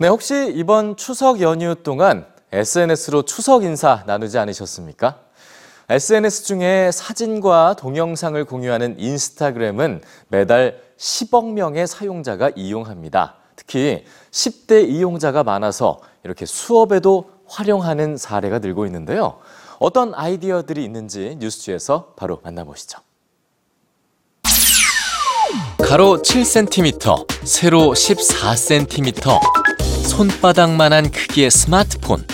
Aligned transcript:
네, 0.00 0.08
혹시 0.08 0.50
이번 0.56 0.96
추석 0.96 1.42
연휴 1.42 1.74
동안 1.74 2.24
SNS로 2.52 3.24
추석 3.24 3.64
인사 3.64 4.02
나누지 4.06 4.38
않으셨습니까? 4.38 5.18
SNS 5.90 6.44
중에 6.44 6.90
사진과 6.90 7.76
동영상을 7.78 8.42
공유하는 8.46 8.98
인스타그램은 8.98 10.00
매달 10.28 10.80
10억 10.96 11.52
명의 11.52 11.86
사용자가 11.86 12.52
이용합니다. 12.56 13.34
특히 13.56 14.06
10대 14.30 14.88
이용자가 14.88 15.44
많아서 15.44 16.00
이렇게 16.24 16.46
수업에도 16.46 17.32
활용하는 17.46 18.16
사례가 18.16 18.60
늘고 18.60 18.86
있는데요. 18.86 19.40
어떤 19.80 20.14
아이디어들이 20.14 20.82
있는지 20.82 21.36
뉴스지에서 21.40 22.14
바로 22.16 22.40
만나보시죠. 22.42 23.00
가로 25.76 26.22
7cm, 26.22 27.44
세로 27.44 27.92
14cm, 27.92 29.59
손바닥만한 30.20 31.12
크기의 31.12 31.50
스마트폰. 31.50 32.26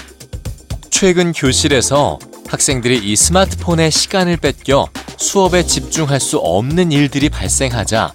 최근 0.90 1.30
교실에서 1.30 2.18
학생들이 2.48 2.98
이 2.98 3.14
스마트폰에 3.14 3.90
시간을 3.90 4.38
뺏겨 4.38 4.88
수업에 5.16 5.64
집중할 5.64 6.18
수 6.18 6.38
없는 6.38 6.90
일들이 6.90 7.28
발생하자 7.28 8.12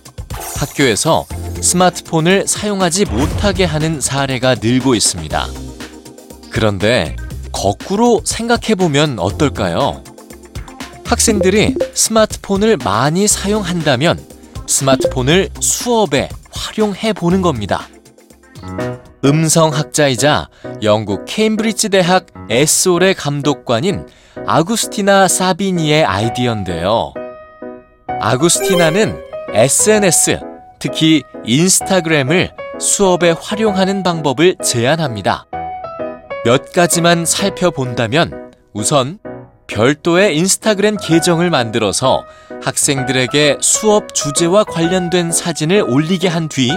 학교에서 0.57 1.25
스마트폰을 1.61 2.47
사용하지 2.49 3.05
못하게 3.05 3.63
하는 3.63 4.01
사례가 4.01 4.55
늘고 4.55 4.93
있습니다. 4.93 5.47
그런데 6.49 7.15
거꾸로 7.53 8.19
생각해 8.25 8.75
보면 8.75 9.19
어떨까요? 9.19 10.03
학생들이 11.05 11.75
스마트폰을 11.93 12.75
많이 12.75 13.25
사용한다면 13.25 14.21
스마트폰을 14.67 15.47
수업에 15.61 16.27
활용해 16.51 17.13
보는 17.13 17.41
겁니다. 17.41 17.87
음성학자이자 19.23 20.49
영국 20.81 21.25
케임브리지 21.27 21.89
대학 21.89 22.25
에솔의 22.49 23.13
감독관인 23.13 24.07
아구스티나 24.47 25.27
사비니의 25.27 26.03
아이디어인데요. 26.03 27.13
아구스티나는 28.19 29.21
SNS, 29.53 30.39
특히 30.79 31.21
인스타그램을 31.45 32.51
수업에 32.79 33.31
활용하는 33.31 34.01
방법을 34.01 34.55
제안합니다. 34.63 35.45
몇 36.43 36.71
가지만 36.71 37.25
살펴본다면 37.25 38.51
우선 38.73 39.19
별도의 39.67 40.35
인스타그램 40.37 40.97
계정을 40.97 41.49
만들어서 41.49 42.25
학생들에게 42.63 43.57
수업 43.61 44.13
주제와 44.13 44.63
관련된 44.63 45.31
사진을 45.31 45.83
올리게 45.87 46.27
한 46.27 46.49
뒤 46.49 46.71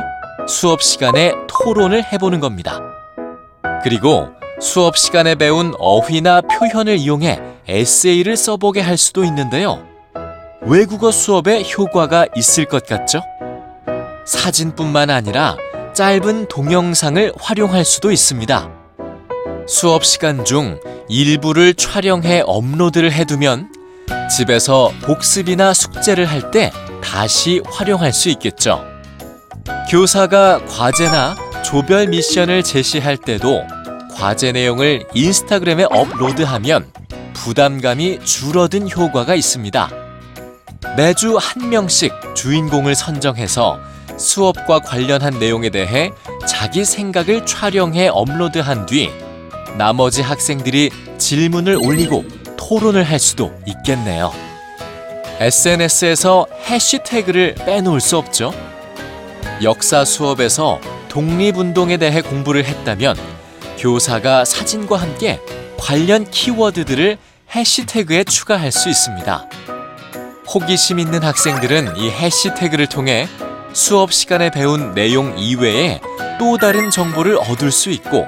수업 0.47 0.83
시간에 0.83 1.33
토론을 1.49 2.05
해보는 2.13 2.41
겁니다. 2.41 2.81
그리고 3.83 4.29
수업 4.61 4.97
시간에 4.97 5.35
배운 5.35 5.75
어휘나 5.79 6.43
표현을 6.43 6.99
이용해 6.99 7.41
에세이를 7.67 8.37
써보게 8.37 8.81
할 8.81 8.97
수도 8.97 9.25
있는데요. 9.25 9.83
외국어 10.63 11.11
수업에 11.11 11.63
효과가 11.77 12.27
있을 12.37 12.67
것 12.67 12.87
같죠? 12.87 13.21
사진뿐만 14.27 15.11
아니라 15.11 15.57
짧은 15.95 16.49
동영상을 16.49 17.33
활용할 17.39 17.85
수도 17.85 18.11
있습니다. 18.11 18.71
수업 19.67 20.05
시간 20.05 20.45
중 20.45 20.79
일부를 21.09 21.75
촬영해 21.75 22.43
업로드를 22.47 23.13
해두면 23.13 23.73
집에서 24.35 24.91
복습이나 25.03 25.73
숙제를 25.75 26.27
할 26.27 26.51
때 26.51 26.71
다시 27.03 27.61
활용할 27.67 28.13
수 28.13 28.29
있겠죠. 28.31 28.94
교사가 29.91 30.65
과제나 30.65 31.37
조별 31.63 32.07
미션을 32.09 32.63
제시할 32.63 33.17
때도 33.19 33.63
과제 34.15 34.53
내용을 34.53 35.05
인스타그램에 35.15 35.85
업로드하면 35.91 36.91
부담감이 37.35 38.21
줄어든 38.25 38.91
효과가 38.91 39.35
있습니다. 39.35 39.91
매주 40.97 41.37
한 41.37 41.69
명씩 41.69 42.13
주인공을 42.35 42.95
선정해서 42.95 43.79
수업과 44.17 44.81
관련한 44.81 45.39
내용에 45.39 45.69
대해 45.69 46.11
자기 46.47 46.85
생각을 46.85 47.45
촬영해 47.45 48.09
업로드한 48.09 48.87
뒤 48.87 49.11
나머지 49.77 50.23
학생들이 50.23 50.91
질문을 51.19 51.77
올리고 51.77 52.25
토론을 52.57 53.03
할 53.03 53.19
수도 53.19 53.53
있겠네요. 53.67 54.33
SNS에서 55.41 56.47
해시태그를 56.69 57.57
빼놓을 57.67 58.01
수 58.01 58.17
없죠. 58.17 58.55
역사 59.63 60.05
수업에서 60.05 60.81
독립운동에 61.09 61.97
대해 61.97 62.23
공부를 62.23 62.65
했다면 62.65 63.17
교사가 63.79 64.45
사진과 64.45 64.97
함께 64.97 65.41
관련 65.79 66.29
키워드들을 66.29 67.19
해시태그에 67.55 68.25
추가할 68.25 68.73
수 68.73 68.89
있습니다. 68.89 69.49
호기심 70.53 70.99
있는 70.99 71.23
학생들은 71.23 71.97
이 71.97 72.11
해시태그를 72.11 72.87
통해 72.87 73.29
수업 73.73 74.13
시간에 74.13 74.51
배운 74.51 74.95
내용 74.95 75.37
이외에 75.37 76.01
또 76.39 76.59
다른 76.59 76.91
정보를 76.91 77.37
얻을 77.39 77.71
수 77.71 77.91
있고 77.91 78.27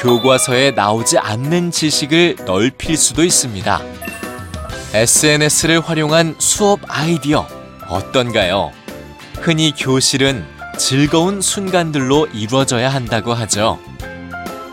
교과서에 0.00 0.72
나오지 0.72 1.18
않는 1.18 1.70
지식을 1.70 2.36
넓힐 2.44 2.96
수도 2.96 3.22
있습니다. 3.22 3.80
SNS를 4.94 5.80
활용한 5.80 6.36
수업 6.38 6.80
아이디어 6.88 7.46
어떤가요? 7.88 8.72
흔히 9.42 9.72
교실은 9.76 10.44
즐거운 10.78 11.40
순간들로 11.40 12.28
이루어져야 12.32 12.88
한다고 12.88 13.34
하죠. 13.34 13.80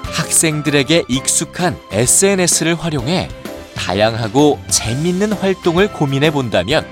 학생들에게 0.04 1.06
익숙한 1.08 1.76
SNS를 1.92 2.76
활용해 2.76 3.30
다양하고 3.76 4.60
재밌는 4.70 5.34
활동을 5.34 5.92
고민해 5.92 6.30
본다면 6.30 6.86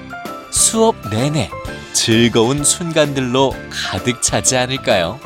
수업 0.49 0.95
내내 1.11 1.51
즐거운 1.93 2.63
순간들로 2.63 3.53
가득 3.69 4.23
차지 4.23 4.57
않을까요? 4.57 5.19